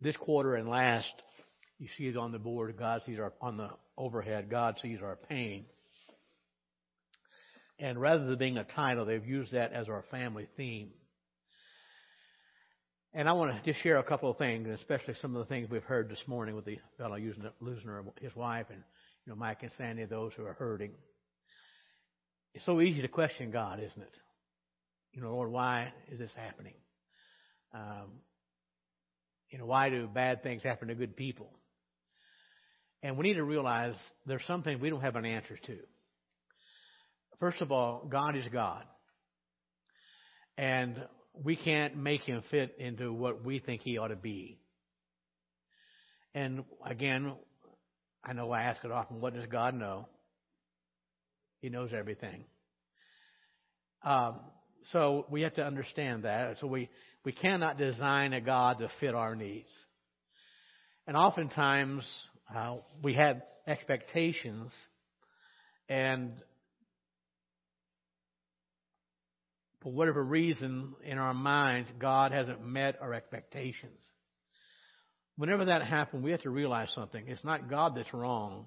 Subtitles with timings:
[0.00, 1.12] this quarter and last,
[1.78, 2.76] you see it on the board.
[2.78, 4.50] God sees our on the overhead.
[4.50, 5.64] God sees our pain.
[7.78, 10.90] And rather than being a title, they've used that as our family theme.
[13.14, 15.70] And I want to just share a couple of things, especially some of the things
[15.70, 17.88] we've heard this morning with the fellow using losing
[18.20, 18.82] his wife, and
[19.24, 20.92] you know Mike and Sandy, those who are hurting.
[22.54, 24.16] It's so easy to question God, isn't it?
[25.12, 26.74] You know, Lord, why is this happening?
[27.74, 28.20] Um,
[29.50, 31.50] you know, why do bad things happen to good people?
[33.02, 33.94] And we need to realize
[34.26, 35.78] there's something we don't have an answer to.
[37.38, 38.84] First of all, God is God.
[40.56, 40.96] And
[41.44, 44.58] we can't make him fit into what we think he ought to be.
[46.34, 47.32] And again,
[48.24, 50.08] I know I ask it often, what does God know?
[51.60, 52.44] He knows everything.
[54.02, 54.40] Um,
[54.92, 56.58] so we have to understand that.
[56.60, 56.88] So we,
[57.24, 59.68] we cannot design a God to fit our needs.
[61.06, 62.04] And oftentimes,
[62.54, 64.70] uh, we have expectations
[65.88, 66.32] and
[69.82, 73.98] for whatever reason in our minds, God hasn't met our expectations.
[75.36, 77.24] Whenever that happens, we have to realize something.
[77.28, 78.66] It's not God that's wrong,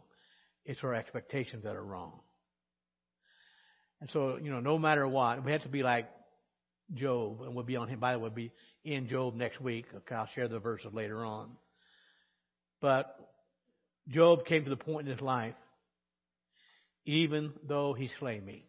[0.65, 2.21] it's our expectations that are wrong.
[3.99, 6.09] And so, you know, no matter what, we have to be like
[6.93, 7.99] Job, and we'll be on him.
[7.99, 8.51] By the way, we'll be
[8.83, 9.85] in Job next week.
[10.09, 11.51] I'll share the verses later on.
[12.81, 13.15] But
[14.09, 15.55] Job came to the point in his life,
[17.05, 18.65] even though he slay me,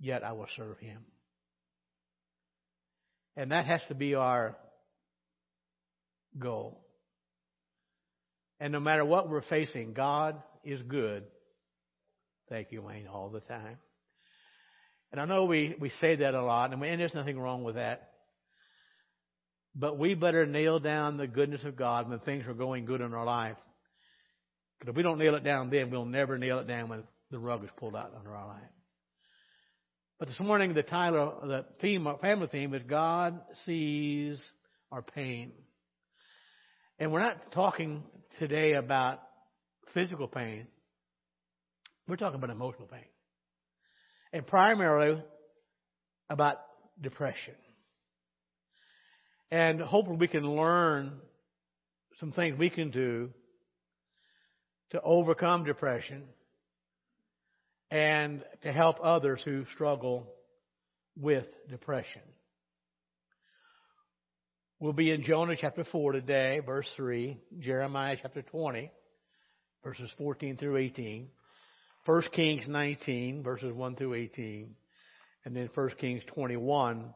[0.00, 1.04] yet I will serve him.
[3.36, 4.56] And that has to be our
[6.38, 6.80] goal.
[8.60, 11.24] And no matter what we're facing, God is good.
[12.48, 13.78] Thank you, Wayne, all the time.
[15.12, 17.64] And I know we, we say that a lot, and, we, and there's nothing wrong
[17.64, 18.08] with that.
[19.74, 23.12] But we better nail down the goodness of God when things are going good in
[23.12, 23.56] our life.
[24.78, 27.38] Because if we don't nail it down then, we'll never nail it down when the
[27.38, 28.70] rug is pulled out under our life.
[30.18, 34.40] But this morning, the title, the theme, family theme is God sees
[34.90, 35.52] our pain.
[36.98, 38.02] And we're not talking
[38.38, 39.20] today about
[39.94, 40.68] physical pain.
[42.06, 43.04] We're talking about emotional pain.
[44.32, 45.22] And primarily
[46.30, 46.58] about
[47.00, 47.54] depression.
[49.50, 51.12] And hopefully we can learn
[52.18, 53.30] some things we can do
[54.90, 56.24] to overcome depression
[57.90, 60.26] and to help others who struggle
[61.20, 62.22] with depression.
[64.80, 68.90] We'll be in Jonah chapter 4 today, verse 3, Jeremiah chapter 20,
[69.84, 71.28] verses 14 through 18,
[72.04, 74.74] 1 Kings 19, verses 1 through 18,
[75.44, 77.14] and then 1 Kings 21,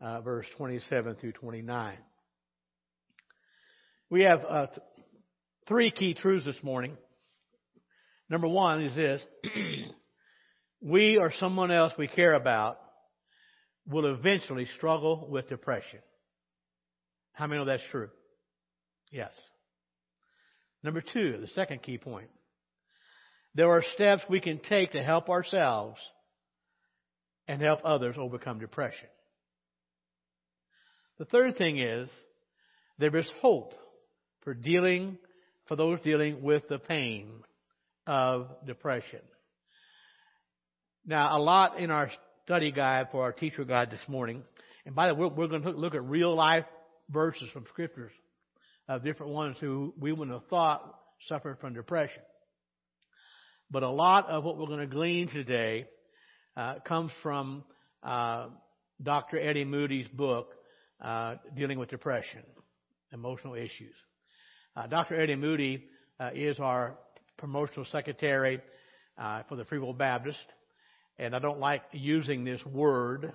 [0.00, 1.96] uh, verse 27 through 29.
[4.10, 4.78] We have uh, th-
[5.66, 6.96] three key truths this morning.
[8.28, 9.22] Number one is this
[10.82, 12.78] we or someone else we care about
[13.86, 16.00] will eventually struggle with depression.
[17.32, 18.10] How many know that's true?
[19.10, 19.30] Yes.
[20.82, 22.28] Number two, the second key point.
[23.54, 25.98] There are steps we can take to help ourselves
[27.46, 29.08] and help others overcome depression.
[31.18, 32.08] The third thing is
[32.98, 33.72] there is hope
[34.42, 35.18] for dealing,
[35.66, 37.28] for those dealing with the pain
[38.06, 39.20] of depression.
[41.04, 42.10] Now, a lot in our
[42.44, 44.42] study guide for our teacher guide this morning,
[44.86, 46.64] and by the way, we're going to look at real life
[47.10, 48.12] verses from scriptures
[48.88, 50.94] of different ones who we wouldn't have thought
[51.26, 52.22] suffered from depression.
[53.70, 55.86] But a lot of what we're going to glean today
[56.56, 57.64] uh, comes from
[58.02, 58.46] uh,
[59.02, 59.38] Dr.
[59.38, 60.54] Eddie Moody's book,
[61.02, 62.42] uh, dealing with depression,
[63.12, 63.94] emotional issues.
[64.74, 65.20] Uh, Dr.
[65.20, 65.84] Eddie Moody
[66.18, 66.96] uh, is our
[67.36, 68.60] promotional secretary
[69.18, 70.38] uh, for the Free Will Baptist,
[71.18, 73.32] and I don't like using this word,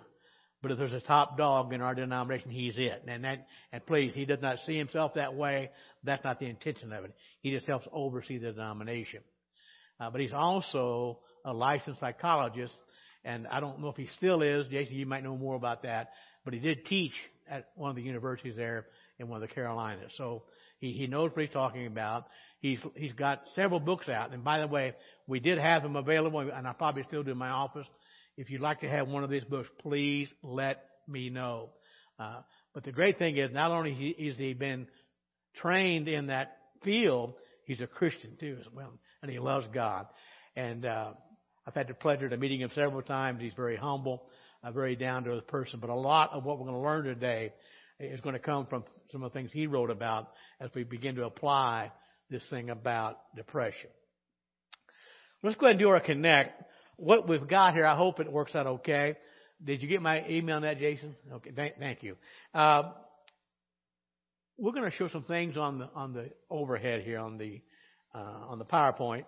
[0.63, 3.03] but if there's a top dog in our denomination, he's it.
[3.07, 5.69] And that, and please, he does not see himself that way.
[6.03, 7.13] That's not the intention of it.
[7.41, 9.19] He just helps oversee the denomination.
[10.03, 12.73] Uh, but he's also a licensed psychologist,
[13.23, 14.67] and I don't know if he still is.
[14.67, 16.09] Jason, you might know more about that.
[16.43, 17.13] But he did teach
[17.49, 20.11] at one of the universities there in one of the Carolinas.
[20.17, 20.43] So
[20.79, 22.25] he, he knows what he's talking about.
[22.59, 24.33] He's, he's got several books out.
[24.33, 24.93] And by the way,
[25.25, 27.87] we did have them available, and I probably still do in my office.
[28.35, 31.69] If you'd like to have one of these books, please let me know.
[32.19, 32.41] Uh,
[32.73, 34.87] but the great thing is, not only has he been
[35.55, 37.35] trained in that field,
[37.65, 38.91] he's a Christian too as well,
[39.23, 40.05] and he loves God.
[40.55, 41.13] And uh,
[41.65, 43.41] I've had the pleasure of meeting him several times.
[43.41, 44.29] He's very humble
[44.63, 45.79] a very down to earth person.
[45.79, 47.53] But a lot of what we're going to learn today
[47.99, 50.29] is going to come from some of the things he wrote about
[50.59, 51.91] as we begin to apply
[52.29, 53.89] this thing about depression.
[55.43, 56.63] Let's go ahead and do our connect.
[56.95, 59.17] What we've got here, I hope it works out okay.
[59.63, 61.15] Did you get my email on that, Jason?
[61.31, 62.15] Okay, thank, thank you.
[62.53, 62.83] Uh,
[64.57, 67.61] we're going to show some things on the on the overhead here on the
[68.13, 69.25] uh, on the PowerPoint,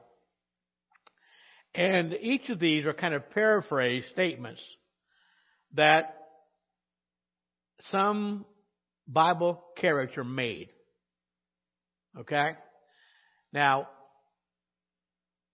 [1.73, 4.61] and each of these are kind of paraphrased statements
[5.73, 6.15] that
[7.91, 8.45] some
[9.07, 10.69] Bible character made.
[12.17, 12.51] Okay?
[13.51, 13.89] Now,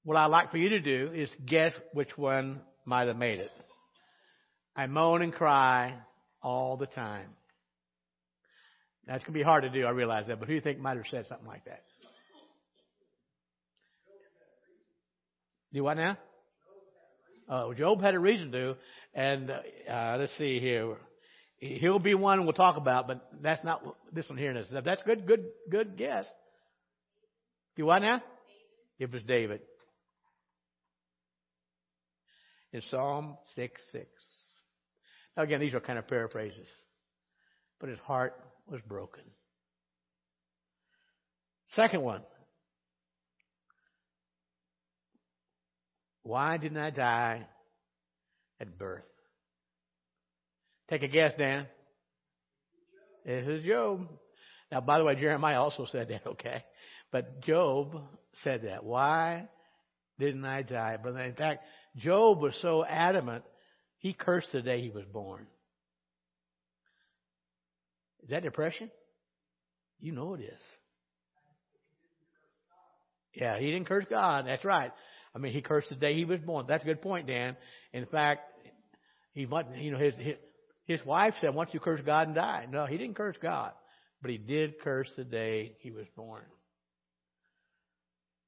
[0.04, 3.52] what I'd like for you to do is guess which one might have made it.
[4.76, 5.98] I moan and cry
[6.42, 7.30] all the time.
[9.08, 10.80] That's going to be hard to do, I realize that, but who do you think
[10.80, 11.84] might have said something like that?
[15.74, 16.18] Do what now?
[17.50, 18.76] Uh, Job had a reason to,
[19.14, 20.96] and uh, let's see here.
[21.58, 24.64] He'll be one we'll talk about, but that's not this one here.
[24.72, 26.26] That's good, good, good guess.
[27.76, 28.22] Do what now?
[29.00, 29.62] It was David.
[32.74, 34.06] In Psalm 6 6.
[35.38, 36.68] Now again, these are kind of paraphrases.
[37.80, 38.34] But his heart
[38.68, 39.24] was broken.
[41.76, 42.22] Second one.
[46.24, 47.48] Why didn't I die
[48.60, 49.04] at birth?
[50.90, 51.68] Take a guess, Dan.
[53.26, 54.08] This is Job.
[54.72, 56.64] Now, by the way, Jeremiah also said that, okay?
[57.12, 58.02] But Job
[58.44, 58.84] said that.
[58.84, 59.50] Why
[60.20, 60.98] didn't I die?
[61.02, 61.64] But in fact,
[61.98, 63.44] Job was so adamant,
[63.98, 65.46] he cursed the day he was born.
[68.24, 68.90] Is that depression?
[70.00, 70.60] You know it is.
[73.34, 74.46] Yeah, he didn't curse God.
[74.48, 74.92] That's right.
[75.34, 76.66] I mean, he cursed the day he was born.
[76.68, 77.56] That's a good point, Dan.
[77.94, 78.42] In fact,
[79.34, 80.36] he you know, his, his,
[80.86, 82.68] his wife said, once you curse God and die.
[82.70, 83.72] No, he didn't curse God,
[84.22, 86.44] but he did curse the day he was born.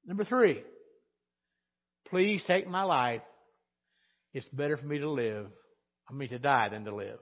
[0.06, 0.62] Number three,
[2.10, 3.22] please take my life.
[4.34, 5.46] It's better for me to live,
[6.08, 7.18] I mean to die than to live.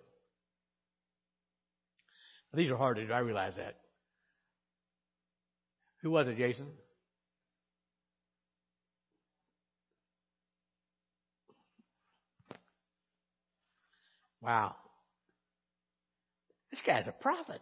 [2.55, 3.13] These are hard to do.
[3.13, 3.77] I realize that.
[6.03, 6.67] Who was it, Jason?
[14.43, 14.75] Wow.
[16.71, 17.61] This guy's a prophet.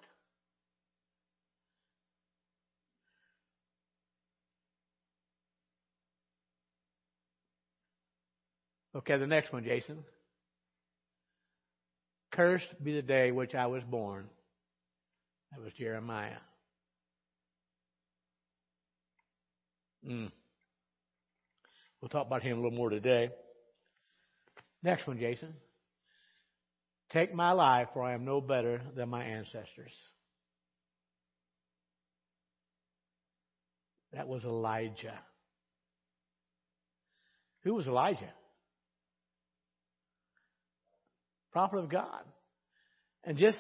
[8.94, 10.04] Okay, the next one, Jason.
[12.32, 14.26] Cursed be the day which I was born.
[15.52, 16.38] That was Jeremiah.
[20.08, 20.30] Mm.
[22.00, 23.30] We'll talk about him a little more today.
[24.82, 25.52] Next one, Jason.
[27.10, 29.92] Take my life, for I am no better than my ancestors.
[34.12, 35.18] That was Elijah.
[37.64, 38.32] Who was Elijah?
[41.52, 42.22] Prophet of God.
[43.24, 43.58] And just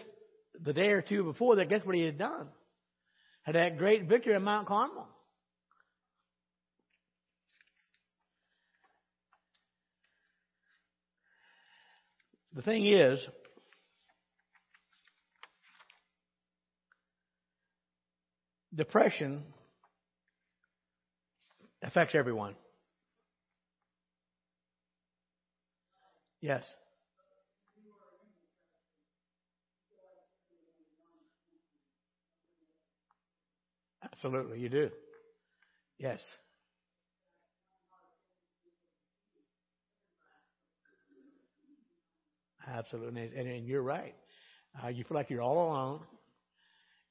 [0.60, 2.48] the day or two before that, guess what he had done?
[3.42, 5.08] Had that great victory at Mount Carmel.
[12.54, 13.20] The thing is,
[18.80, 19.44] depression
[21.82, 22.54] affects everyone.
[26.40, 26.64] Yes.
[34.02, 34.90] Absolutely, you do.
[35.98, 36.20] Yes.
[42.66, 44.14] Absolutely, and, you're right.
[44.82, 46.00] Uh, you feel like you're all alone,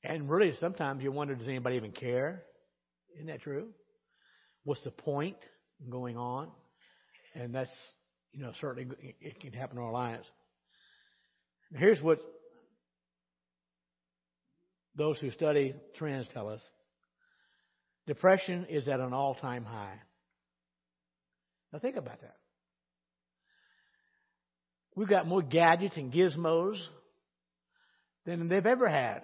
[0.04, 2.44] and really, sometimes you wonder, does anybody even care?
[3.16, 3.68] Isn't that true?
[4.64, 5.38] What's the point
[5.90, 6.50] going on?
[7.36, 7.72] And that's,
[8.32, 8.88] you know, certainly
[9.20, 10.26] it can happen in our lives.
[11.76, 12.20] Here's what
[14.96, 16.62] those who study trends tell us.
[18.08, 20.00] Depression is at an all time high.
[21.72, 22.36] Now think about that.
[24.96, 26.78] We've got more gadgets and gizmos
[28.26, 29.22] than they've ever had.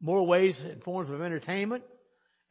[0.00, 1.84] More ways and forms of entertainment,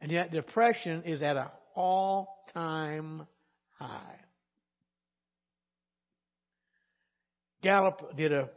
[0.00, 3.26] and yet depression is at an all time
[3.72, 4.16] high.
[7.62, 8.48] Gallup did a,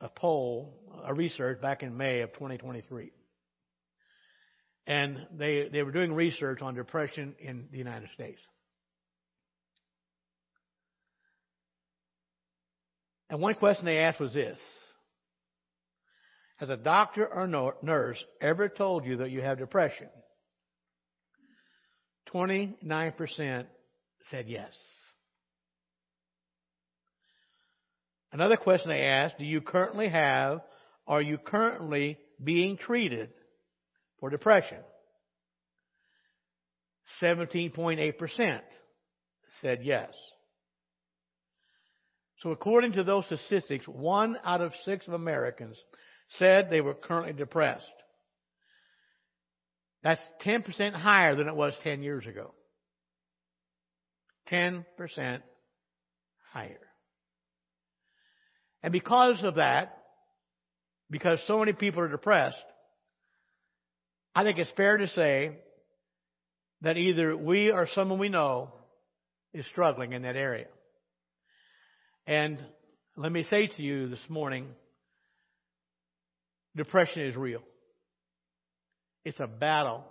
[0.00, 3.12] a poll, a research back in May of 2023
[4.86, 8.40] and they, they were doing research on depression in the United States.
[13.30, 14.58] And one question they asked was this
[16.62, 20.06] Has a doctor or nurse ever told you that you have depression?
[22.32, 23.66] 29%
[24.30, 24.70] said yes.
[28.30, 30.60] Another question they asked, do you currently have,
[31.04, 33.30] are you currently being treated
[34.20, 34.78] for depression?
[37.20, 38.60] 17.8%
[39.60, 40.10] said yes.
[42.38, 45.76] So according to those statistics, one out of six of Americans
[46.38, 47.84] said they were currently depressed.
[50.02, 52.52] That's 10% higher than it was 10 years ago.
[54.50, 54.84] 10%
[56.52, 56.80] higher.
[58.82, 59.96] And because of that,
[61.10, 62.56] because so many people are depressed,
[64.34, 65.58] I think it's fair to say
[66.80, 68.72] that either we or someone we know
[69.54, 70.66] is struggling in that area.
[72.26, 72.64] And
[73.16, 74.68] let me say to you this morning,
[76.76, 77.62] depression is real.
[79.24, 80.04] It's a battle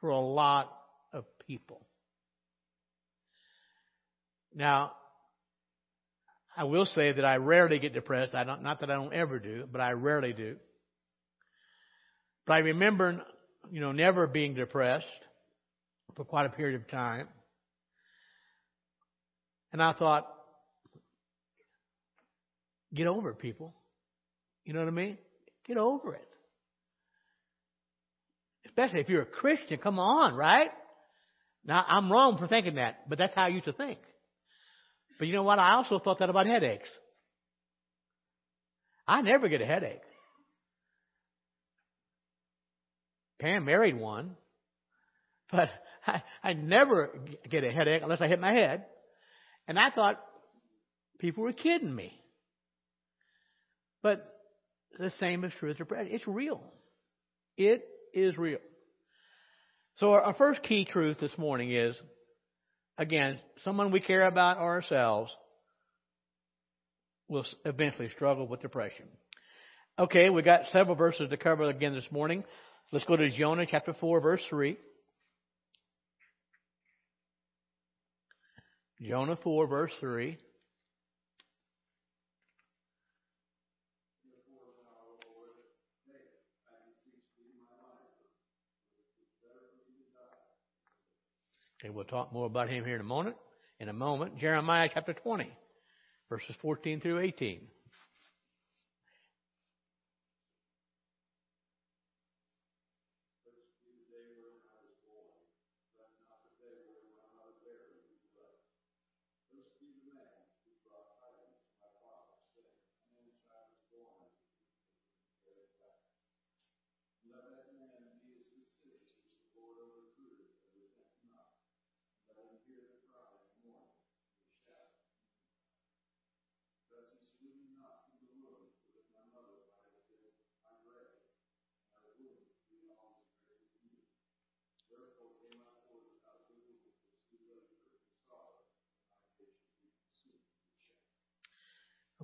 [0.00, 0.72] for a lot
[1.12, 1.80] of people.
[4.54, 4.92] Now,
[6.56, 8.34] I will say that I rarely get depressed.
[8.34, 10.56] I don't, not that I don't ever do, but I rarely do.
[12.46, 13.22] But I remember,
[13.70, 15.06] you know, never being depressed
[16.16, 17.28] for quite a period of time.
[19.72, 20.26] And I thought,
[22.94, 23.74] get over it, people.
[24.64, 25.18] You know what I mean?
[25.66, 26.28] Get over it.
[28.66, 30.70] Especially if you're a Christian, come on, right?
[31.64, 33.98] Now, I'm wrong for thinking that, but that's how I used to think.
[35.18, 35.58] But you know what?
[35.58, 36.88] I also thought that about headaches.
[39.08, 40.00] I never get a headache.
[43.38, 44.36] Pam married one,
[45.50, 45.68] but
[46.06, 47.10] I, I never
[47.48, 48.84] get a headache unless I hit my head.
[49.68, 50.20] And I thought
[51.18, 52.12] people were kidding me.
[54.02, 54.35] But
[54.98, 56.08] the same is true as depression.
[56.10, 56.62] It's real.
[57.56, 58.58] It is real.
[59.96, 61.96] So our, our first key truth this morning is
[62.98, 65.34] again, someone we care about ourselves
[67.28, 69.06] will eventually struggle with depression.
[69.98, 72.44] Okay, we got several verses to cover again this morning.
[72.92, 74.76] Let's go to Jonah chapter 4, verse 3.
[79.02, 80.38] Jonah 4, verse 3.
[91.80, 93.36] Okay, we'll talk more about him here in a moment.
[93.80, 95.50] In a moment, Jeremiah chapter 20,
[96.30, 97.60] verses 14 through 18.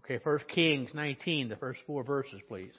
[0.05, 2.73] Okay, First Kings 19, the first four verses, please.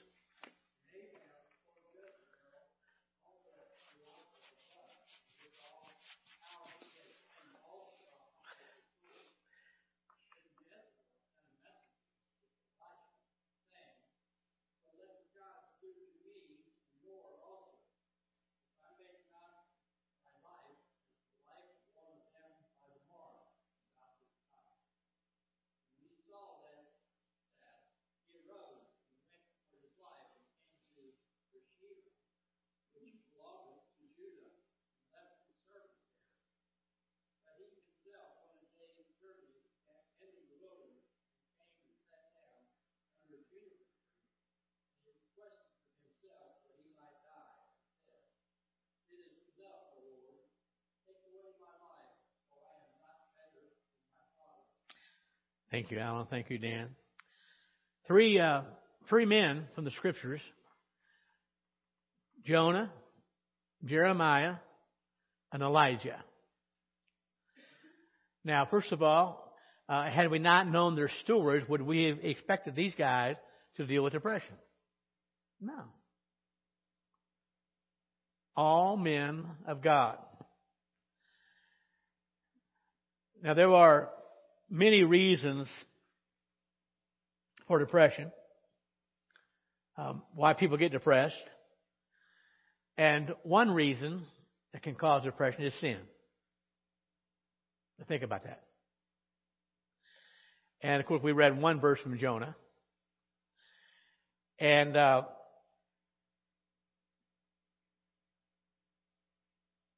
[55.74, 56.28] Thank you, Alan.
[56.30, 56.90] Thank you, Dan.
[58.06, 58.62] Three, uh,
[59.10, 60.40] three men from the scriptures
[62.46, 62.94] Jonah,
[63.84, 64.58] Jeremiah,
[65.52, 66.24] and Elijah.
[68.46, 69.52] Now, first of all,
[69.90, 73.36] uh, had we not known their stories, would we have expected these guys
[73.78, 74.54] to deal with depression?
[75.60, 75.86] No.
[78.56, 80.20] All men of God.
[83.42, 84.13] Now, there are
[84.74, 85.68] many reasons
[87.68, 88.32] for depression.
[89.98, 91.36] um, why people get depressed.
[92.98, 94.24] And one reason
[94.72, 95.98] that can cause depression is sin.
[98.00, 98.62] Now think about that.
[100.82, 102.56] And of course, we read one verse from Jonah.
[104.60, 105.24] And uh,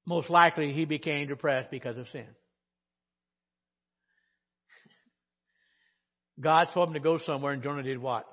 [0.05, 2.27] most likely he became depressed because of sin.
[6.39, 8.25] God told him to go somewhere, and Jonah did what?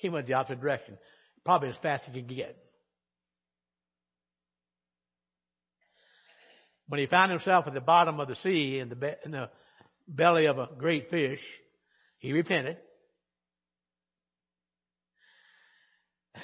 [0.00, 0.96] He went the opposite direction,
[1.44, 2.56] probably as fast as he could get.
[6.88, 9.50] When he found himself at the bottom of the sea in the, be- in the
[10.06, 11.40] belly of a great fish,
[12.18, 12.76] he repented.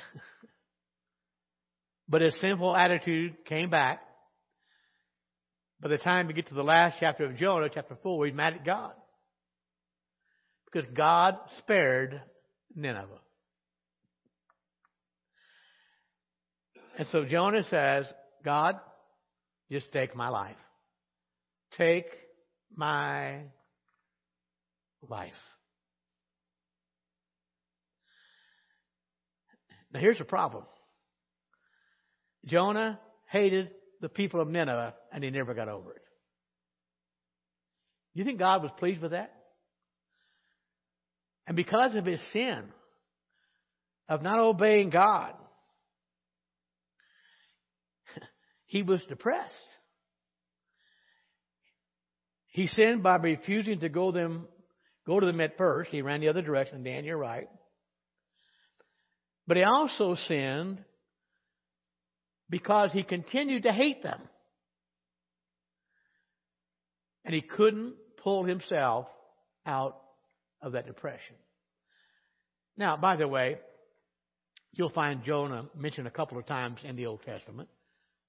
[2.08, 4.00] but his sinful attitude came back.
[5.80, 8.54] By the time we get to the last chapter of Jonah, chapter 4, he's mad
[8.54, 8.92] at God.
[10.72, 12.22] Because God spared
[12.74, 13.20] Nineveh.
[16.96, 18.10] And so Jonah says,
[18.44, 18.76] God,
[19.70, 20.56] just take my life.
[21.76, 22.06] Take
[22.74, 23.42] my
[25.08, 25.32] life.
[29.92, 30.64] Now here's the problem.
[32.46, 32.98] Jonah
[33.28, 36.02] hated the people of Nineveh and he never got over it.
[38.14, 39.32] You think God was pleased with that?
[41.46, 42.64] And because of his sin
[44.08, 45.32] of not obeying God,
[48.66, 49.52] he was depressed.
[52.48, 54.46] He sinned by refusing to go them
[55.06, 55.90] go to them at first.
[55.90, 56.84] He ran the other direction.
[56.84, 57.48] Dan, you're right.
[59.46, 60.78] But he also sinned
[62.48, 64.20] because he continued to hate them.
[67.24, 69.06] And he couldn't pull himself
[69.66, 70.01] out
[70.62, 71.36] of that depression.
[72.76, 73.58] Now, by the way,
[74.72, 77.68] you'll find Jonah mentioned a couple of times in the Old Testament,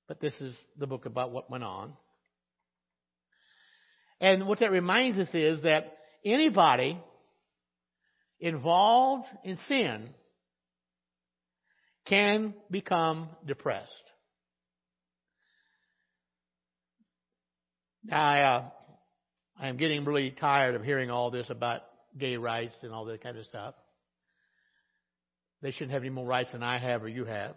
[0.07, 1.93] but this is the book about what went on.
[4.19, 6.97] And what that reminds us is that anybody
[8.39, 10.10] involved in sin
[12.05, 13.89] can become depressed.
[18.05, 18.63] Now, I, uh,
[19.60, 21.81] I am getting really tired of hearing all this about
[22.17, 23.76] gay rights and all that kind of stuff.
[25.62, 27.56] They shouldn't have any more rights than I have or you have.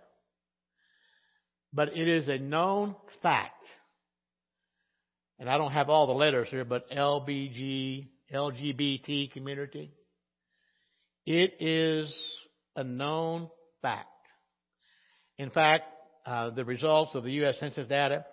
[1.73, 3.65] But it is a known fact,
[5.39, 9.93] and I don't have all the letters here, but LBG, LGBT community,
[11.27, 12.15] it is
[12.77, 13.51] a known
[13.83, 14.09] fact.
[15.39, 15.85] In fact,
[16.25, 17.57] uh, the results of the U.S.
[17.59, 18.25] Census data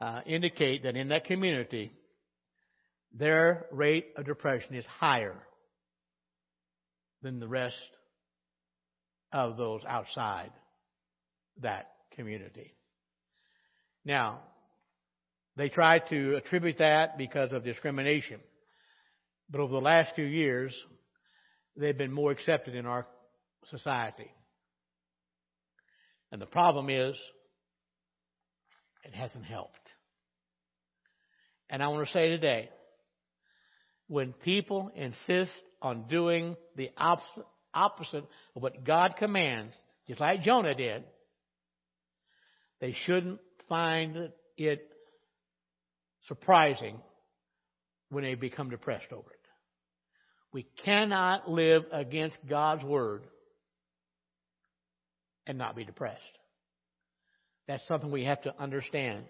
[0.00, 1.92] uh, indicate that in that community,
[3.14, 5.36] their rate of depression is higher
[7.22, 7.76] than the rest
[9.32, 10.50] of those outside
[11.62, 12.74] that community.
[14.04, 14.40] Now,
[15.56, 18.40] they try to attribute that because of discrimination.
[19.48, 20.74] But over the last few years,
[21.76, 23.06] they've been more accepted in our
[23.70, 24.30] society.
[26.32, 27.14] And the problem is,
[29.04, 29.78] it hasn't helped.
[31.70, 32.70] And I want to say today,
[34.08, 39.74] when people insist on doing the opposite, of what God commands,
[40.06, 41.04] just like Jonah did,
[42.80, 44.88] they shouldn't find it
[46.26, 46.98] surprising
[48.10, 49.38] when they become depressed over it.
[50.52, 53.24] We cannot live against God's word
[55.46, 56.20] and not be depressed.
[57.66, 59.24] That's something we have to understand.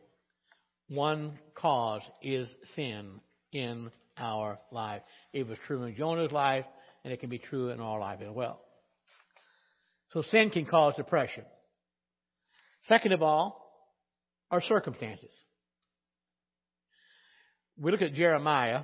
[0.89, 3.21] One cause is sin
[3.53, 5.03] in our life.
[5.33, 6.65] It was true in Jonah's life,
[7.03, 8.61] and it can be true in our life as well.
[10.13, 11.45] So sin can cause depression.
[12.85, 13.61] Second of all,
[14.51, 15.31] our circumstances.
[17.79, 18.83] We look at Jeremiah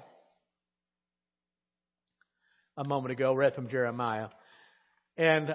[2.76, 4.28] a moment ago, read from Jeremiah,
[5.16, 5.54] and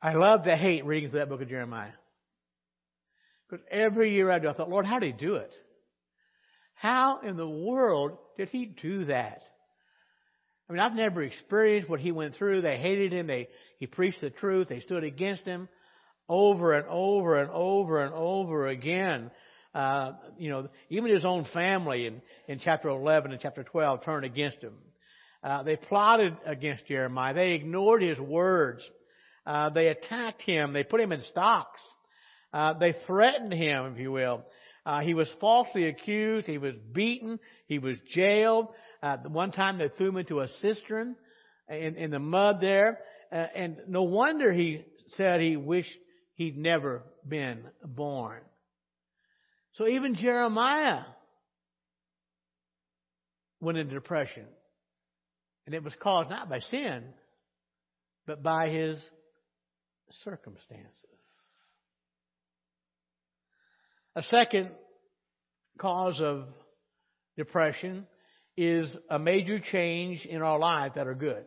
[0.00, 1.92] I love to hate reading through that book of Jeremiah.
[3.48, 5.52] Because every year I do, I thought, Lord, how did he do it?
[6.80, 9.42] How in the world did he do that?
[10.68, 12.60] I mean, I've never experienced what he went through.
[12.60, 13.26] They hated him.
[13.26, 14.68] They, he preached the truth.
[14.68, 15.68] They stood against him
[16.28, 19.30] over and over and over and over again.
[19.74, 24.24] Uh, you know, even his own family in, in chapter 11 and chapter 12 turned
[24.24, 24.74] against him.
[25.42, 27.34] Uh, they plotted against Jeremiah.
[27.34, 28.82] They ignored his words.
[29.46, 30.72] Uh, they attacked him.
[30.72, 31.80] They put him in stocks.
[32.52, 34.44] Uh, they threatened him, if you will.
[34.88, 36.46] Uh, he was falsely accused.
[36.46, 37.38] He was beaten.
[37.66, 38.68] He was jailed.
[39.02, 41.14] Uh, one time they threw him into a cistern
[41.68, 43.00] in, in the mud there.
[43.30, 44.86] Uh, and no wonder he
[45.18, 45.92] said he wished
[46.36, 48.40] he'd never been born.
[49.74, 51.02] So even Jeremiah
[53.60, 54.46] went into depression.
[55.66, 57.04] And it was caused not by sin,
[58.26, 58.98] but by his
[60.24, 61.17] circumstances.
[64.16, 64.70] A second
[65.78, 66.44] cause of
[67.36, 68.06] depression
[68.56, 71.44] is a major change in our life that are good,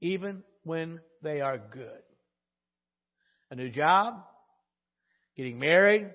[0.00, 2.02] even when they are good.
[3.50, 4.14] A new job,
[5.36, 6.10] getting married,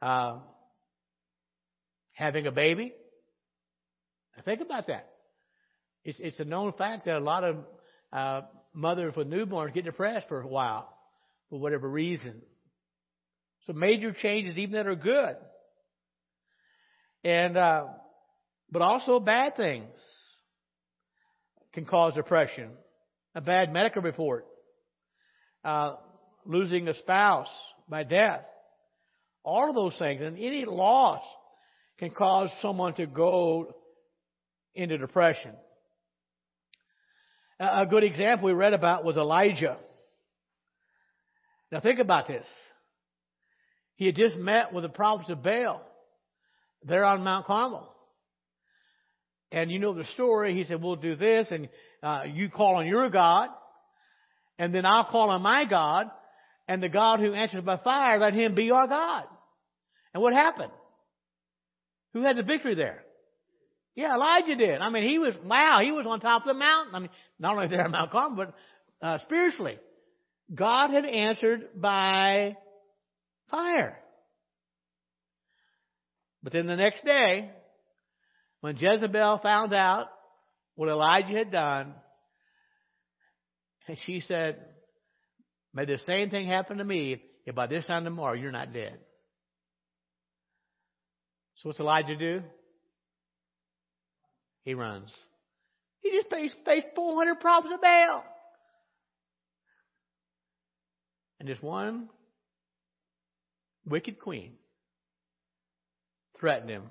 [0.00, 0.38] uh,
[2.12, 2.94] having a baby.
[4.44, 5.10] Think about that.
[6.04, 7.56] It's, it's a known fact that a lot of
[8.12, 10.88] uh, mothers with newborns get depressed for a while
[11.50, 12.40] for whatever reason.
[13.66, 15.36] So major changes, even that are good,
[17.24, 17.86] and uh,
[18.70, 19.90] but also bad things
[21.74, 22.70] can cause depression.
[23.34, 24.46] A bad medical report,
[25.64, 25.96] uh,
[26.46, 27.50] losing a spouse
[27.88, 28.44] by death,
[29.44, 31.22] all of those things, and any loss
[31.98, 33.74] can cause someone to go
[34.74, 35.52] into depression.
[37.60, 39.76] A good example we read about was Elijah.
[41.72, 42.46] Now think about this.
[43.98, 45.82] He had just met with the prophets of Baal
[46.84, 47.92] there on Mount Carmel.
[49.50, 50.54] And you know the story.
[50.54, 51.68] He said, we'll do this and
[52.00, 53.50] uh, you call on your God
[54.56, 56.12] and then I'll call on my God
[56.68, 59.24] and the God who answers by fire, let him be our God.
[60.14, 60.70] And what happened?
[62.14, 63.02] Who had the victory there?
[63.96, 64.80] Yeah, Elijah did.
[64.80, 66.94] I mean, he was, wow, he was on top of the mountain.
[66.94, 69.76] I mean, not only there at Mount Carmel, but uh, spiritually.
[70.54, 72.56] God had answered by
[73.50, 73.98] fire.
[76.42, 77.50] But then the next day,
[78.60, 80.08] when Jezebel found out
[80.74, 81.94] what Elijah had done,
[84.04, 84.58] she said,
[85.74, 88.98] May the same thing happen to me if by this time tomorrow you're not dead.
[91.56, 92.42] So what's Elijah do?
[94.62, 95.10] He runs.
[96.00, 98.24] He just faced, faced 400 prophets of Baal.
[101.40, 102.08] And this one
[103.88, 104.54] wicked queen
[106.38, 106.90] threatened him.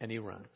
[0.00, 0.46] And he runs.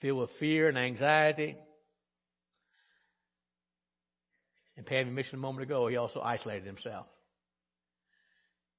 [0.00, 1.56] Filled with fear and anxiety.
[4.76, 7.06] And Pam mentioned a moment ago, he also isolated himself.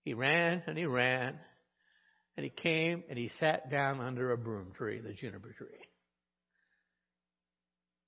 [0.03, 1.35] He ran and he ran
[2.35, 5.67] and he came and he sat down under a broom tree, the juniper tree.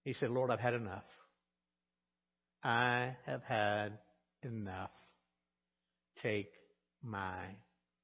[0.04, 1.04] He said, Lord, I've had enough.
[2.64, 3.98] I have had
[4.44, 4.92] enough.
[6.22, 6.52] Take
[7.02, 7.46] my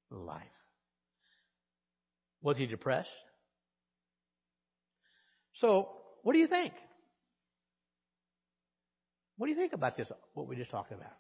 [0.10, 0.44] life.
[2.42, 3.10] Was he depressed?
[5.56, 5.90] So,
[6.24, 6.74] what do you think?
[9.38, 11.12] What do you think about this, what we just talked about?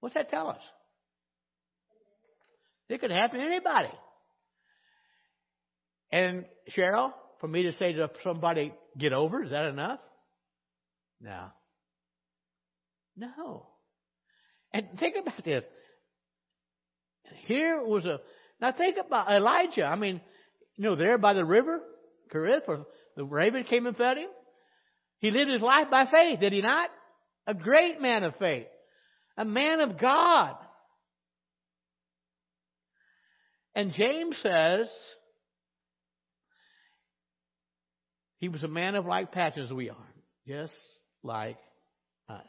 [0.00, 0.60] What's that tell us?
[2.88, 3.90] It could happen to anybody.
[6.12, 6.44] And
[6.76, 9.98] Cheryl, for me to say to somebody, get over, is that enough?
[11.20, 11.48] No.
[13.16, 13.66] No.
[14.72, 15.64] And think about this.
[17.46, 18.20] Here was a,
[18.60, 19.84] now think about Elijah.
[19.84, 20.20] I mean,
[20.76, 21.80] you know, there by the river,
[22.30, 22.80] Cherith, where
[23.16, 24.28] the raven came and fed him.
[25.18, 26.90] He lived his life by faith, did he not?
[27.46, 28.66] A great man of faith.
[29.36, 30.56] A man of God.
[33.74, 34.90] And James says
[38.38, 39.96] he was a man of like passions we are,
[40.46, 40.72] just
[41.22, 41.58] like
[42.28, 42.46] us.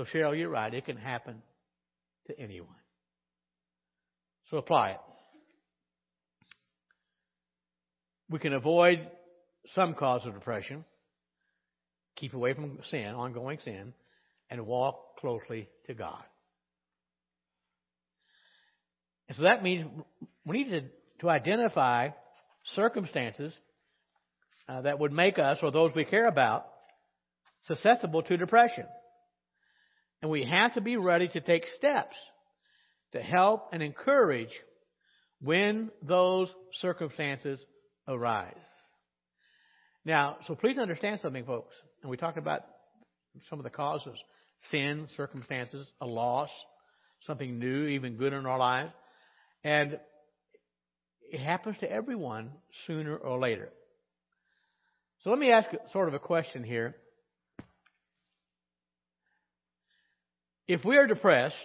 [0.00, 0.72] So Cheryl, you're right.
[0.72, 1.42] It can happen
[2.26, 2.68] to anyone.
[4.50, 5.00] So apply it.
[8.30, 9.06] We can avoid
[9.74, 10.86] some cause of depression,
[12.16, 13.92] keep away from sin, ongoing sin,
[14.48, 16.22] and walk closely to God.
[19.28, 19.84] And so that means
[20.46, 20.82] we need to,
[21.20, 22.08] to identify
[22.74, 23.52] circumstances
[24.66, 26.64] uh, that would make us, or those we care about,
[27.66, 28.86] susceptible to depression.
[30.22, 32.16] And we have to be ready to take steps
[33.12, 34.50] to help and encourage
[35.40, 36.48] when those
[36.80, 37.58] circumstances
[38.06, 38.54] arise.
[40.04, 41.74] Now, so please understand something, folks.
[42.02, 42.62] And we talked about
[43.48, 44.18] some of the causes
[44.70, 46.50] sin, circumstances, a loss,
[47.26, 48.92] something new, even good in our lives.
[49.64, 49.98] And
[51.30, 52.50] it happens to everyone
[52.86, 53.70] sooner or later.
[55.20, 56.96] So let me ask sort of a question here.
[60.70, 61.56] If we are depressed,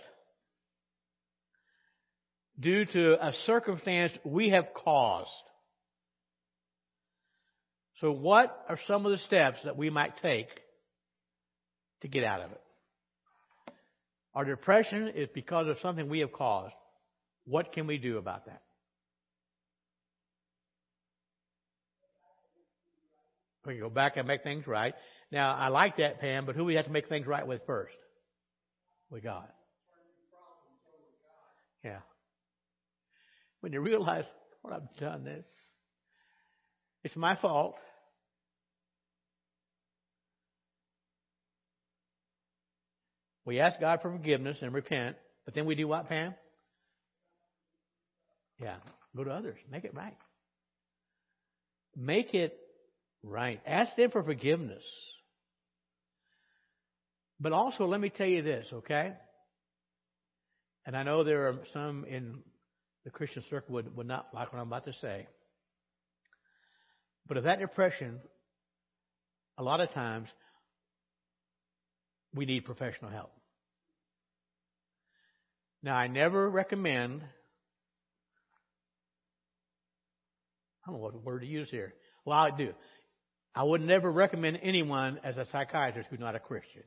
[2.59, 5.29] due to a circumstance we have caused.
[8.01, 10.47] So, what are some of the steps that we might take
[12.01, 12.61] to get out of it?
[14.33, 16.73] Our depression is because of something we have caused.
[17.45, 18.63] What can we do about that?
[23.67, 24.95] We can go back and make things right.
[25.31, 27.93] Now, I like that, Pam, but who we have to make things right with first?
[29.09, 29.47] With God.
[31.83, 31.99] Yeah.
[33.61, 34.25] When you realize,
[34.61, 35.45] what I've done this,
[37.03, 37.75] it's my fault.
[43.45, 45.15] We ask God for forgiveness and repent,
[45.45, 46.33] but then we do what, Pam?
[48.59, 48.77] Yeah,
[49.15, 49.57] go to others.
[49.71, 50.17] Make it right.
[51.95, 52.57] Make it
[53.21, 53.61] right.
[53.65, 54.83] Ask them for forgiveness.
[57.39, 59.13] But also, let me tell you this, okay?
[60.85, 62.43] And I know there are some in
[63.03, 65.27] the Christian circle would, would not like what I'm about to say.
[67.27, 68.19] But if that depression,
[69.57, 70.29] a lot of times,
[72.33, 73.31] we need professional help.
[75.81, 77.21] Now, I never recommend,
[80.83, 81.93] I don't know what word to use here.
[82.25, 82.73] Well, I do.
[83.53, 86.83] I would never recommend anyone as a psychiatrist who's not a Christian.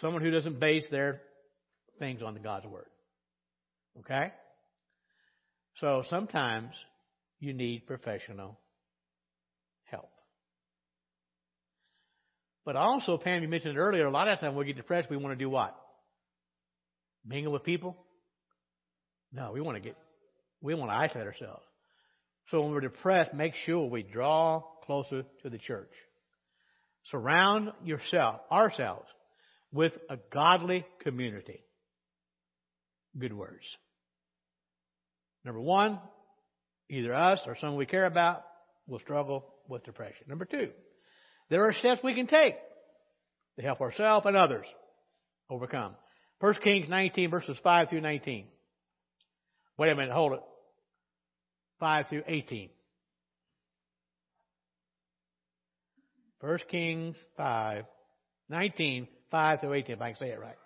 [0.00, 1.20] Someone who doesn't base their
[1.98, 2.86] things on the God's Word.
[4.00, 4.32] Okay?
[5.80, 6.70] So sometimes
[7.40, 8.58] you need professional
[9.84, 10.10] help.
[12.64, 15.16] But also, Pam, you mentioned earlier, a lot of times when we get depressed, we
[15.16, 15.76] want to do what?
[17.24, 17.96] Mingle with people?
[19.32, 19.96] No, we want to get,
[20.60, 21.62] we want to isolate ourselves.
[22.50, 25.90] So when we're depressed, make sure we draw closer to the church.
[27.04, 29.06] Surround yourself, ourselves,
[29.72, 31.64] with a godly community.
[33.18, 33.64] Good words.
[35.44, 35.98] Number one,
[36.90, 38.44] either us or someone we care about
[38.86, 40.26] will struggle with depression.
[40.28, 40.70] Number two,
[41.50, 42.54] there are steps we can take
[43.56, 44.66] to help ourselves and others
[45.50, 45.94] overcome.
[46.40, 48.46] 1 Kings 19 verses 5 through 19.
[49.76, 50.40] Wait a minute, hold it.
[51.80, 52.70] 5 through 18.
[56.40, 57.84] 1 Kings 5,
[58.48, 60.56] 19, 5 through 18, if I can say it right.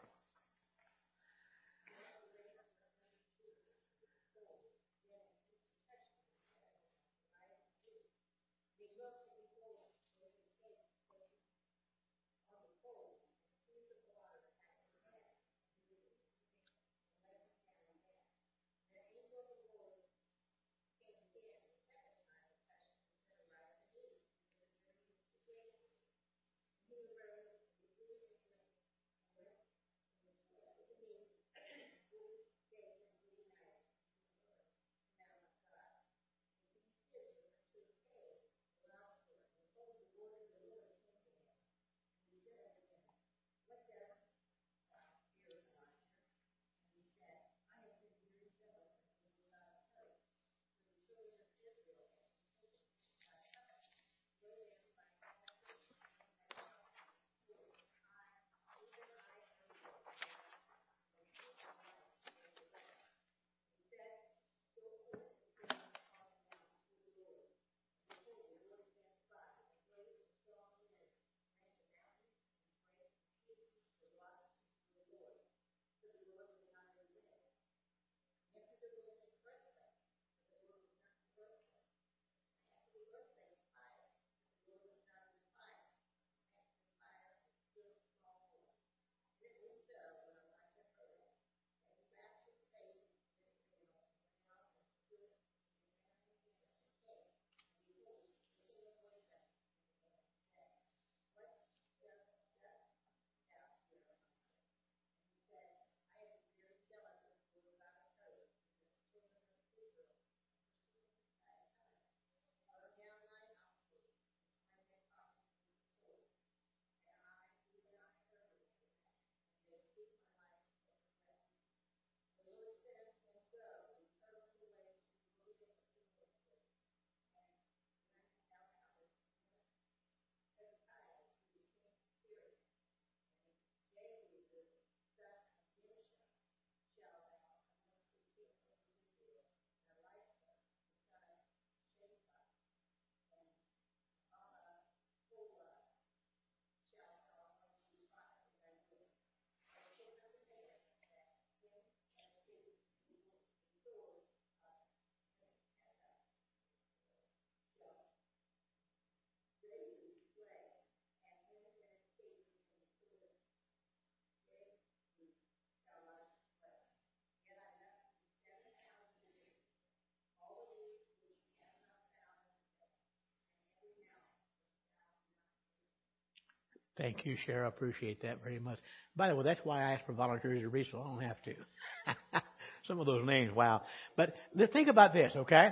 [177.02, 177.64] Thank you, Cheryl.
[177.64, 178.78] I appreciate that very much.
[179.16, 181.42] By the way, that's why I asked for volunteers to read, so I don't have
[181.42, 182.42] to.
[182.86, 183.82] Some of those names, wow.
[184.16, 184.36] But
[184.72, 185.70] think about this, okay?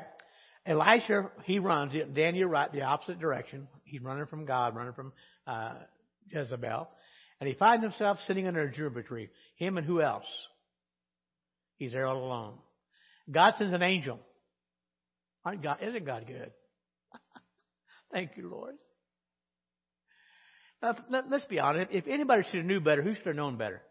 [0.67, 1.93] Elisha, he runs.
[2.15, 3.69] Dan, you're right, the opposite direction.
[3.85, 5.13] He's running from God, running from
[5.47, 5.75] uh,
[6.33, 6.89] Jezebel.
[7.39, 9.29] And he finds himself sitting under a juniper tree.
[9.55, 10.27] Him and who else?
[11.77, 12.55] He's there all alone.
[13.31, 14.19] God sends an angel.
[15.45, 16.51] Aren't God, isn't God good?
[18.13, 18.75] Thank you, Lord.
[20.83, 21.89] Now, let, us be honest.
[21.91, 23.83] If anybody should have knew better, who should have known better?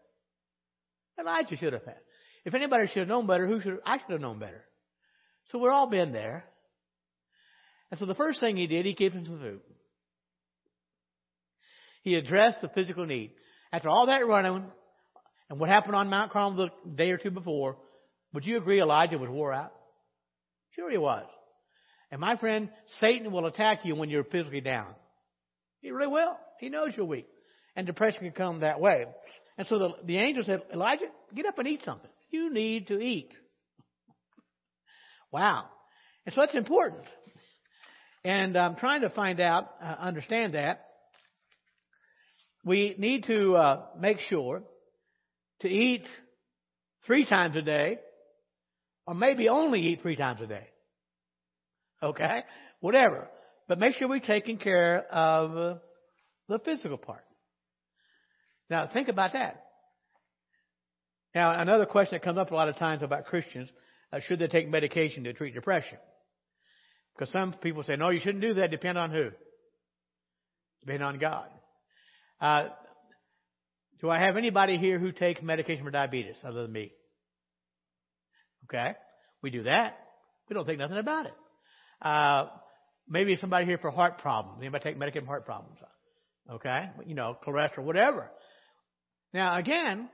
[1.18, 1.98] Elijah should have had.
[2.44, 4.64] If anybody should have known better, who should have, I should have known better?
[5.50, 6.44] So we're all been there.
[7.90, 9.60] And so the first thing he did, he gave him some food.
[12.02, 13.32] He addressed the physical need.
[13.72, 14.64] After all that running,
[15.48, 17.76] and what happened on Mount Carmel the day or two before,
[18.32, 19.72] would you agree Elijah was wore out?
[20.76, 21.26] Sure he was.
[22.10, 24.94] And my friend, Satan will attack you when you're physically down.
[25.80, 26.36] He really will.
[26.60, 27.26] He knows you're weak.
[27.74, 29.06] And depression can come that way.
[29.56, 32.10] And so the, the angel said, Elijah, get up and eat something.
[32.30, 33.32] You need to eat.
[35.32, 35.66] Wow.
[36.26, 37.04] And so that's important.
[38.24, 40.84] And I'm trying to find out, uh, understand that.
[42.64, 44.62] We need to uh, make sure
[45.60, 46.04] to eat
[47.06, 47.98] three times a day,
[49.06, 50.66] or maybe only eat three times a day.
[52.02, 52.42] Okay?
[52.80, 53.28] Whatever.
[53.66, 55.78] But make sure we're taking care of uh,
[56.50, 57.24] the physical part.
[58.68, 59.64] Now, think about that.
[61.34, 63.68] Now, another question that comes up a lot of times about Christians,
[64.12, 65.98] uh, should they take medication to treat depression?
[67.14, 68.70] Because some people say, no, you shouldn't do that.
[68.70, 69.30] Depend on who?
[70.84, 71.46] Depend on God.
[72.40, 72.68] Uh,
[74.00, 76.92] do I have anybody here who takes medication for diabetes other than me?
[78.64, 78.94] Okay.
[79.42, 79.98] We do that.
[80.48, 81.34] We don't think nothing about it.
[82.02, 82.46] Uh,
[83.10, 84.58] Maybe somebody here for heart problems.
[84.60, 85.78] Anybody take medication for heart problems?
[86.50, 86.90] Okay?
[87.06, 88.30] You know, cholesterol, whatever.
[89.32, 90.08] Now again,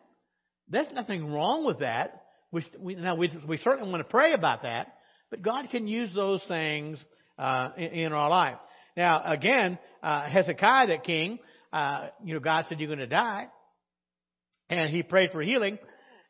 [0.68, 2.24] there's nothing wrong with that.
[2.52, 4.94] We, we, now we, we certainly want to pray about that,
[5.30, 7.02] but God can use those things
[7.38, 8.56] uh, in, in, our life.
[8.96, 11.38] Now again, uh, Hezekiah, the king,
[11.72, 13.48] uh, you know, God said you're going to die,
[14.70, 15.78] and he prayed for healing,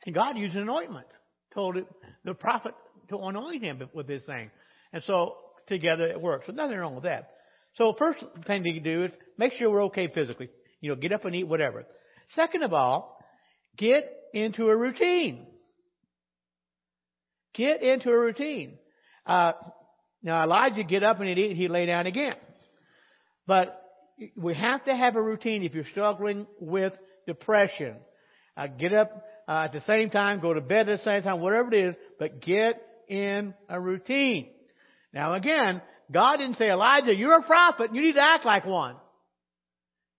[0.05, 1.07] and God used an ointment,
[1.55, 1.77] told
[2.25, 2.75] the prophet
[3.11, 4.51] to anoint him with this thing,
[4.93, 5.37] and so
[5.69, 6.47] together it works.
[6.47, 7.36] So nothing wrong with that.
[7.77, 10.49] So first thing to do is make sure we're okay physically.
[10.81, 11.85] You know, get up and eat whatever.
[12.35, 13.19] Second of all,
[13.77, 15.47] get into a routine.
[17.55, 18.79] Get into a routine.
[19.25, 19.53] Uh,
[20.23, 22.37] now Elijah get up and he'd eat and he'd lay down again.
[23.47, 23.81] But
[24.37, 26.93] we have to have a routine if you're struggling with
[27.27, 27.97] depression.
[28.57, 31.41] Uh, get up uh, at the same time, go to bed at the same time,
[31.41, 34.49] whatever it is, but get in a routine.
[35.13, 38.97] Now again, God didn't say, Elijah, you're a prophet you need to act like one.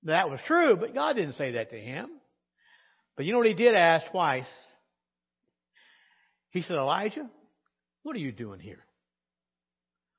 [0.04, 2.10] That was true, but God didn't say that to him.
[3.16, 4.46] But you know what he did ask twice?
[6.52, 7.30] He said, Elijah,
[8.04, 8.84] what are you doing here?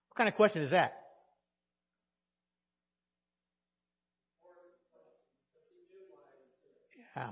[0.09, 0.95] What kind of question is that?
[7.17, 7.31] Yeah.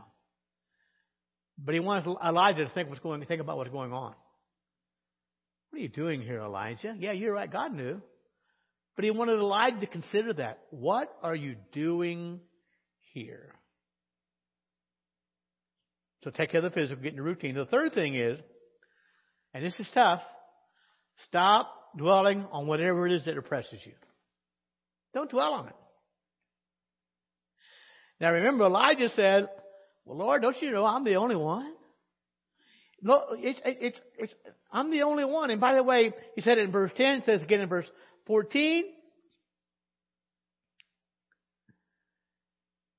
[1.59, 4.15] But he wanted Elijah to think what's going, think about what's going on.
[5.71, 6.95] What are you doing here, Elijah?
[6.99, 7.51] Yeah, you're right.
[7.51, 8.01] God knew.
[8.97, 10.59] But he wanted Elijah to consider that.
[10.71, 12.41] What are you doing
[13.13, 13.53] here?
[16.25, 17.55] So take care of the physical, get in the routine.
[17.55, 18.39] The third thing is,
[19.55, 20.23] and this is tough,
[21.27, 23.93] stop dwelling on whatever it is that oppresses you.
[25.15, 25.77] Don't dwell on it.
[28.21, 29.47] Now remember, Elijah said,
[30.05, 31.73] well, Lord, don't you know I'm the only one?
[33.03, 34.35] No, it's, it's, it's,
[34.73, 35.51] I'm the only one.
[35.51, 37.87] And by the way, he said it in verse 10, says again in verse
[38.27, 38.85] 14.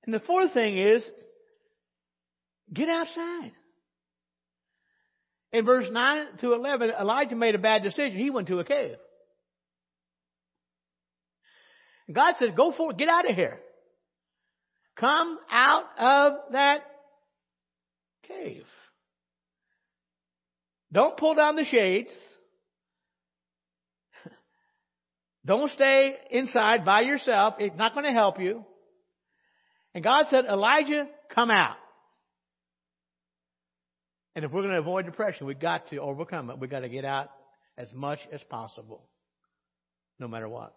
[0.07, 1.03] And the fourth thing is,
[2.73, 3.51] get outside.
[5.51, 8.17] In verse 9 through 11, Elijah made a bad decision.
[8.17, 8.95] He went to a cave.
[12.11, 13.59] God says, go for it, get out of here.
[14.95, 16.83] Come out of that
[18.29, 18.63] cave.
[20.93, 22.11] Don't pull down the shades.
[25.45, 27.55] Don't stay inside by yourself.
[27.59, 28.63] It's not going to help you.
[29.93, 31.77] And God said, Elijah, come out.
[34.35, 36.59] And if we're going to avoid depression, we've got to overcome it.
[36.59, 37.29] We've got to get out
[37.77, 39.03] as much as possible,
[40.19, 40.75] no matter what.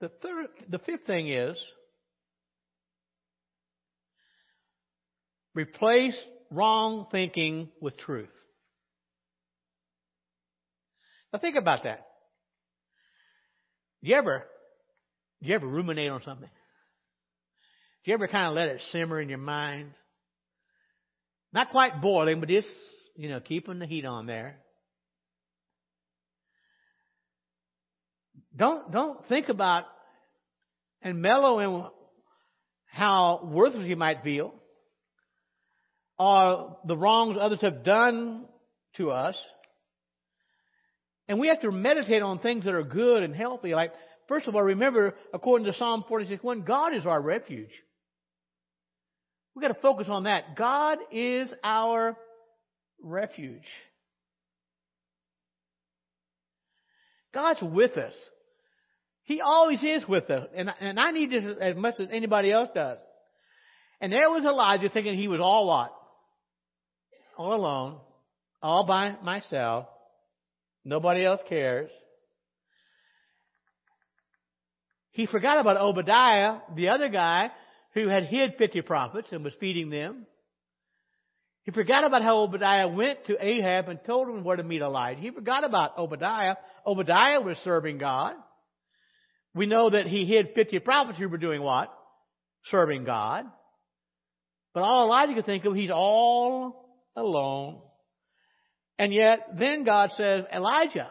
[0.00, 1.56] The third, the fifth thing is
[5.54, 6.20] replace
[6.50, 8.32] wrong thinking with truth.
[11.32, 12.06] Now think about that.
[14.00, 14.44] You ever,
[15.40, 16.50] you ever ruminate on something?
[18.04, 19.92] Do you ever kind of let it simmer in your mind?
[21.52, 22.66] Not quite boiling, but just,
[23.16, 24.56] you know, keeping the heat on there.
[28.56, 29.84] Don't, don't think about
[31.00, 31.84] and mellow in
[32.86, 34.52] how worthless you might feel
[36.18, 38.46] or the wrongs others have done
[38.96, 39.36] to us.
[41.28, 43.74] And we have to meditate on things that are good and healthy.
[43.74, 43.92] Like,
[44.28, 47.70] first of all, remember, according to Psalm 46, 1, God is our refuge.
[49.54, 50.56] We've got to focus on that.
[50.56, 52.16] God is our
[53.02, 53.66] refuge.
[57.34, 58.14] God's with us.
[59.24, 60.48] He always is with us.
[60.54, 62.98] And, and I need this as much as anybody else does.
[64.00, 65.92] And there was Elijah thinking he was all what?
[67.36, 68.00] All alone.
[68.60, 69.86] All by myself.
[70.84, 71.90] Nobody else cares.
[75.12, 77.50] He forgot about Obadiah, the other guy
[77.94, 80.26] who had hid 50 prophets and was feeding them.
[81.64, 85.20] He forgot about how Obadiah went to Ahab and told him where to meet Elijah.
[85.20, 86.56] He forgot about Obadiah.
[86.84, 88.34] Obadiah was serving God.
[89.54, 91.92] We know that he hid 50 prophets who were doing what?
[92.70, 93.44] Serving God.
[94.74, 97.80] But all Elijah could think of, he's all alone.
[98.98, 101.10] And yet, then God says, Elijah,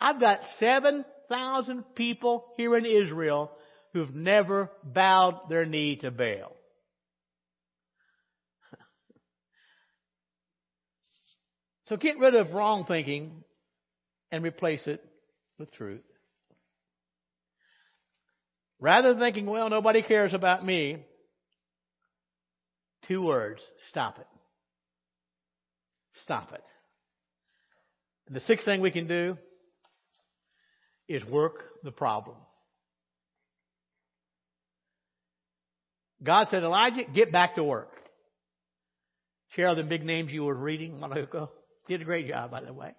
[0.00, 3.50] I've got 7,000 people here in Israel
[3.92, 6.56] who've never bowed their knee to Baal.
[11.88, 13.44] so get rid of wrong thinking
[14.30, 15.04] and replace it
[15.58, 16.02] with truth.
[18.80, 21.04] Rather than thinking, well, nobody cares about me,
[23.06, 24.26] two words, stop it.
[26.22, 26.62] Stop it.
[28.26, 29.36] And the sixth thing we can do
[31.08, 32.36] is work the problem.
[36.22, 37.90] God said, Elijah, get back to work.
[39.56, 41.48] Cheryl the big names you were reading a.
[41.88, 42.94] Did a great job, by the way.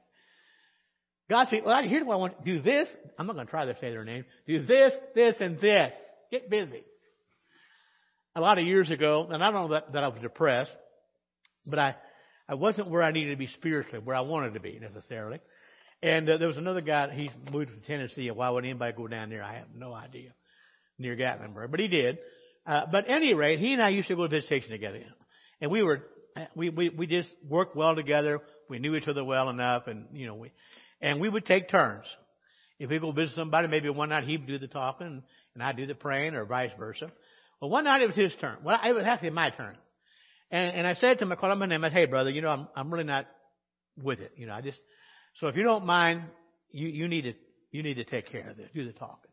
[1.30, 2.43] God said, well, here's what I want.
[2.43, 2.88] Do this.
[3.17, 4.26] I'm not going to try to say their name.
[4.45, 5.93] Do this, this, and this.
[6.32, 6.84] Get busy.
[8.36, 10.71] A lot of years ago, and I don't know that, that I was depressed,
[11.65, 11.95] but I,
[12.49, 15.39] I wasn't where I needed to be spiritually, where I wanted to be necessarily.
[16.01, 19.30] And uh, there was another guy, he's moved from Tennessee, why would anybody go down
[19.30, 19.43] there?
[19.43, 20.34] I have no idea.
[20.99, 21.71] Near Gatlinburg.
[21.71, 22.17] But he did.
[22.66, 25.01] Uh, but any rate, he and I used to go to visitation together.
[25.59, 26.03] And we were,
[26.55, 28.39] we, we, we just worked well together.
[28.70, 30.51] We knew each other well enough and, you know, we,
[31.01, 32.05] and we would take turns.
[32.80, 35.86] If we go visit somebody, maybe one night he'd do the talking and I'd do
[35.86, 37.11] the praying or vice versa.
[37.61, 38.57] Well, one night it was his turn.
[38.64, 39.78] Well, it was actually my turn.
[40.49, 41.72] And, and I said to him, I called him.
[41.72, 43.28] I said, hey brother, you know, I'm, I'm really not
[44.01, 44.32] with it.
[44.38, 44.80] You know, I just,
[45.39, 46.24] so if you don't mind,
[46.72, 47.34] you, you need to,
[47.72, 48.70] you need to take care of this.
[48.74, 49.32] Do the talking.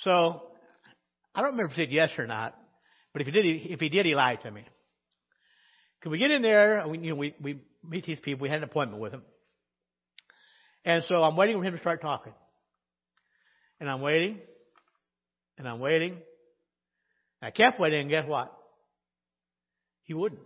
[0.00, 0.42] So,
[1.34, 2.56] I don't remember if he said yes or not,
[3.12, 4.64] but if he did, if he did, he lied to me.
[6.00, 6.86] Could we get in there?
[6.86, 8.42] We, you know, we, we meet these people.
[8.42, 9.22] We had an appointment with them.
[10.84, 12.32] And so I'm waiting for him to start talking.
[13.80, 14.38] And I'm waiting.
[15.58, 16.12] And I'm waiting.
[16.12, 16.22] And
[17.42, 18.52] I kept waiting, and guess what?
[20.04, 20.40] He wouldn't.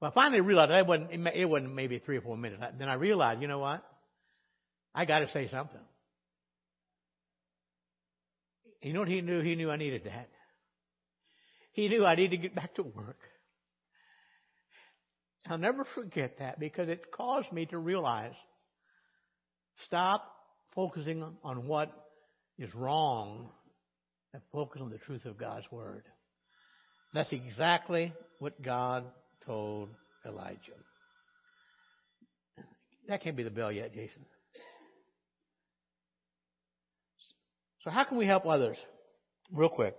[0.00, 2.62] Well, I finally realized it wasn't, it wasn't maybe three or four minutes.
[2.78, 3.82] Then I realized, you know what?
[4.94, 5.80] I got to say something.
[8.82, 9.40] You know what he knew?
[9.40, 10.28] He knew I needed that.
[11.72, 13.18] He knew I needed to get back to work.
[15.48, 18.34] I'll never forget that because it caused me to realize
[19.84, 20.24] Stop
[20.74, 21.92] focusing on what
[22.58, 23.50] is wrong
[24.32, 26.02] and focus on the truth of God's Word.
[27.14, 29.04] That's exactly what God
[29.46, 29.90] told
[30.26, 30.58] Elijah.
[33.08, 34.26] That can't be the bell yet, Jason.
[37.84, 38.76] So how can we help others?
[39.52, 39.96] Real quick.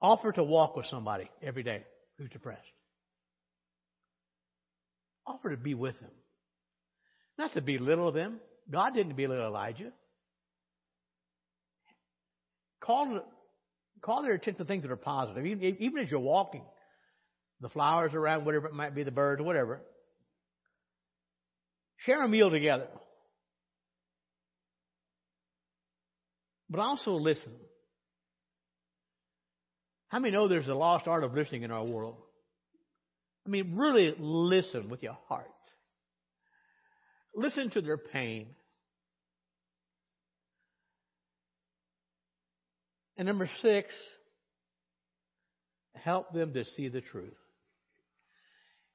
[0.00, 1.82] Offer to walk with somebody every day
[2.18, 2.60] who's depressed.
[5.26, 6.10] Offer to be with them.
[7.38, 8.40] Not to belittle them.
[8.70, 9.92] God didn't belittle Elijah.
[12.80, 13.20] Call,
[14.02, 15.44] call their attention to things that are positive.
[15.44, 16.62] Even, even as you're walking,
[17.60, 19.80] the flowers around, whatever it might be, the birds, whatever.
[21.98, 22.88] Share a meal together.
[26.68, 27.52] But also listen.
[30.08, 32.16] How many know there's a lost art of listening in our world?
[33.46, 35.46] I mean, really listen with your heart.
[37.34, 38.48] Listen to their pain.
[43.16, 43.92] And number six,
[45.94, 47.36] help them to see the truth.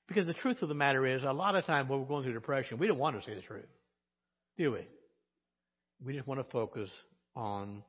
[0.08, 2.34] Because the truth of the matter is, a lot of times when we're going through
[2.34, 3.70] depression, we don't want to see the truth,
[4.58, 4.86] do we?
[6.06, 6.90] We just want to focus
[7.36, 7.84] on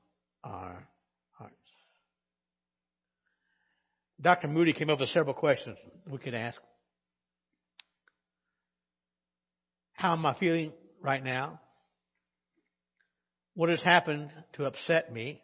[0.44, 0.88] our
[1.32, 1.54] hearts.
[4.20, 4.48] Dr.
[4.48, 5.76] Moody came up with several questions
[6.10, 6.60] we could ask.
[9.94, 11.60] How am I feeling right now?
[13.54, 15.42] What has happened to upset me?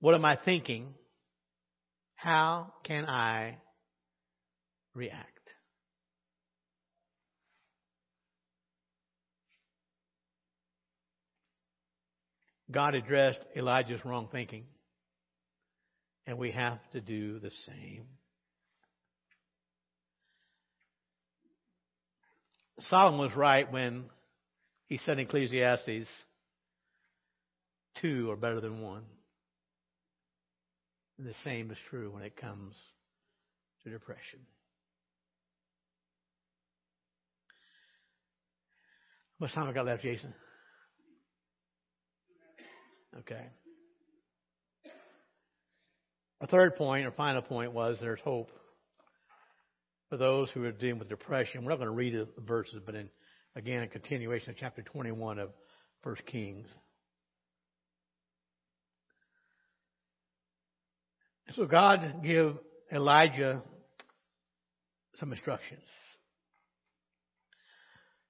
[0.00, 0.94] What am I thinking?
[2.14, 3.58] How can I
[4.94, 5.35] react?
[12.70, 14.64] God addressed Elijah's wrong thinking,
[16.26, 18.04] and we have to do the same.
[22.80, 24.04] Solomon was right when
[24.86, 26.08] he said in Ecclesiastes,
[28.00, 29.04] two are better than one.
[31.18, 32.74] And the same is true when it comes
[33.84, 34.40] to depression.
[39.38, 40.34] How much time I got left, Jason?
[43.20, 43.46] Okay.
[46.40, 48.50] A third point, or final point, was there's hope
[50.10, 51.64] for those who are dealing with depression.
[51.64, 53.08] We're not going to read the verses, but in
[53.54, 55.50] again a continuation of chapter 21 of
[56.02, 56.68] First Kings.
[61.54, 62.54] So God gave
[62.92, 63.62] Elijah
[65.14, 65.82] some instructions.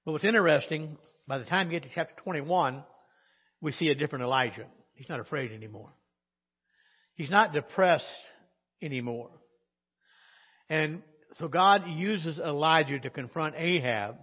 [0.05, 2.83] But what's interesting, by the time you get to chapter 21,
[3.61, 4.65] we see a different Elijah.
[4.95, 5.89] He's not afraid anymore.
[7.15, 8.05] He's not depressed
[8.81, 9.31] anymore.
[10.69, 11.01] And
[11.33, 14.17] so God uses Elijah to confront Ahab.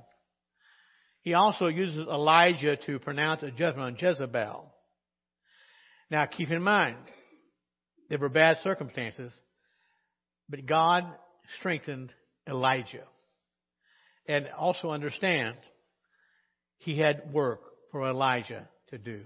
[1.22, 4.72] He also uses Elijah to pronounce a judgment on Jezebel.
[6.11, 6.99] Now keep in mind,
[8.11, 9.32] there were bad circumstances,
[10.49, 11.05] but God
[11.59, 12.12] strengthened
[12.49, 13.05] Elijah.
[14.28, 15.57] And also understand,
[16.78, 17.61] he had work
[17.91, 19.22] for Elijah to do.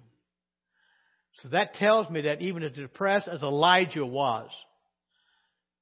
[1.42, 4.50] So that tells me that even as depressed as Elijah was,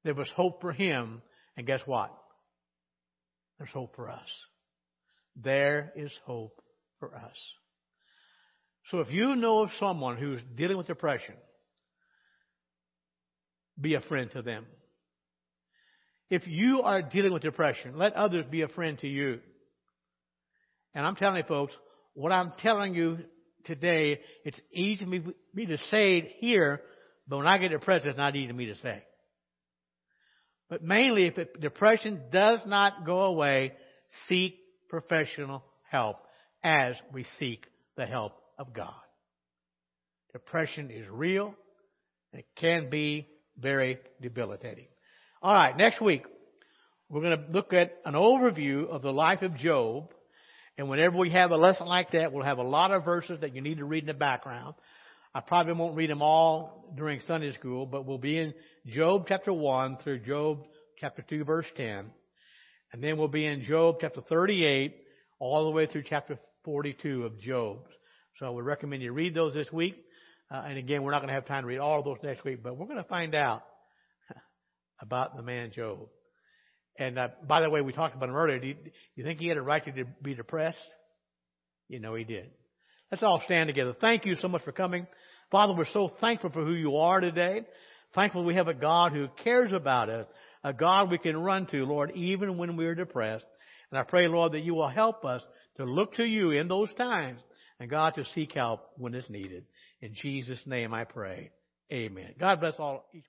[0.04, 1.22] there was hope for him.
[1.56, 2.12] And guess what?
[3.58, 4.28] There's hope for us.
[5.34, 6.60] There is hope
[7.00, 7.36] for us.
[8.90, 11.34] So if you know of someone who's dealing with depression,
[13.80, 14.66] be a friend to them.
[16.30, 19.40] If you are dealing with depression, let others be a friend to you.
[20.94, 21.74] And I'm telling you folks,
[22.14, 23.18] what I'm telling you
[23.66, 25.10] today, it's easy for
[25.54, 26.80] me to say it here,
[27.28, 29.02] but when I get depressed, it's not easy for me to say.
[30.68, 33.72] But mainly, if it, depression does not go away,
[34.28, 34.56] seek
[34.88, 36.16] professional help
[36.62, 37.64] as we seek
[37.96, 38.94] the help of God.
[40.32, 41.54] Depression is real.
[42.32, 44.86] And it can be very debilitating.
[45.42, 46.24] All right, next week
[47.08, 50.12] we're going to look at an overview of the life of Job
[50.78, 53.54] and whenever we have a lesson like that, we'll have a lot of verses that
[53.54, 54.74] you need to read in the background.
[55.34, 58.54] I probably won't read them all during Sunday school, but we'll be in
[58.86, 60.60] Job chapter 1 through Job
[60.98, 62.10] chapter 2 verse 10.
[62.92, 64.96] And then we'll be in Job chapter 38
[65.38, 67.78] all the way through chapter 42 of Job.
[68.38, 69.96] So I would recommend you read those this week.
[70.50, 72.44] Uh, and again, we're not going to have time to read all of those next
[72.44, 73.62] week, but we're going to find out
[75.00, 76.08] about the man Job.
[76.99, 78.59] And uh, by the way, we talked about him earlier.
[78.59, 80.78] Do you, do you think he had a right to be depressed?
[81.88, 82.51] You know he did.
[83.11, 83.94] Let's all stand together.
[84.01, 85.07] Thank you so much for coming.
[85.51, 87.62] Father, we're so thankful for who you are today.
[88.14, 90.26] Thankful we have a God who cares about us,
[90.64, 93.44] a God we can run to, Lord, even when we're depressed.
[93.90, 95.42] And I pray, Lord, that you will help us
[95.76, 97.40] to look to you in those times
[97.78, 99.66] and God to seek help when it's needed.
[100.01, 101.51] In Jesus' name I pray.
[101.92, 102.34] Amen.
[102.40, 103.24] God bless all each